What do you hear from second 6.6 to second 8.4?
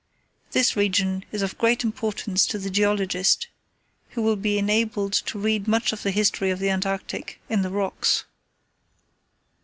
Antarctic in the rocks.